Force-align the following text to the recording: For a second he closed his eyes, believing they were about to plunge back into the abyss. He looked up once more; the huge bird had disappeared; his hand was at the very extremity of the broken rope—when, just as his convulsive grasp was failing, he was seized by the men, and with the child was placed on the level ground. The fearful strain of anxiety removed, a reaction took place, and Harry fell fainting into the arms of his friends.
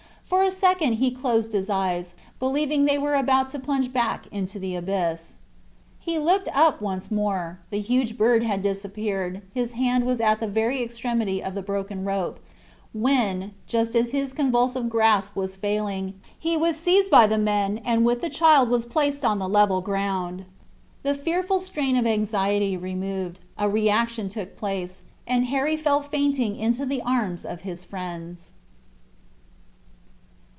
For 0.31 0.45
a 0.45 0.51
second 0.51 0.93
he 0.93 1.11
closed 1.11 1.51
his 1.51 1.69
eyes, 1.69 2.13
believing 2.39 2.85
they 2.85 2.97
were 2.97 3.15
about 3.15 3.49
to 3.49 3.59
plunge 3.59 3.91
back 3.91 4.27
into 4.31 4.59
the 4.59 4.77
abyss. 4.77 5.33
He 5.99 6.17
looked 6.17 6.47
up 6.55 6.79
once 6.79 7.11
more; 7.11 7.59
the 7.69 7.81
huge 7.81 8.17
bird 8.17 8.41
had 8.41 8.61
disappeared; 8.61 9.41
his 9.53 9.73
hand 9.73 10.05
was 10.05 10.21
at 10.21 10.39
the 10.39 10.47
very 10.47 10.81
extremity 10.81 11.43
of 11.43 11.53
the 11.53 11.61
broken 11.61 12.05
rope—when, 12.05 13.53
just 13.67 13.93
as 13.93 14.11
his 14.11 14.31
convulsive 14.31 14.87
grasp 14.87 15.35
was 15.35 15.57
failing, 15.57 16.13
he 16.39 16.55
was 16.55 16.77
seized 16.77 17.11
by 17.11 17.27
the 17.27 17.37
men, 17.37 17.79
and 17.83 18.05
with 18.05 18.21
the 18.21 18.29
child 18.29 18.69
was 18.69 18.85
placed 18.85 19.25
on 19.25 19.37
the 19.37 19.49
level 19.49 19.81
ground. 19.81 20.45
The 21.03 21.13
fearful 21.13 21.59
strain 21.59 21.97
of 21.97 22.07
anxiety 22.07 22.77
removed, 22.77 23.41
a 23.57 23.67
reaction 23.67 24.29
took 24.29 24.55
place, 24.55 25.01
and 25.27 25.47
Harry 25.47 25.75
fell 25.75 26.01
fainting 26.01 26.55
into 26.55 26.85
the 26.85 27.01
arms 27.01 27.43
of 27.43 27.63
his 27.63 27.83
friends. 27.83 28.53